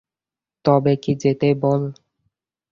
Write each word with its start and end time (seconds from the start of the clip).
তবে 0.65 0.93
কি 1.03 1.11
যেতেই 1.21 1.55
বল? 1.63 1.81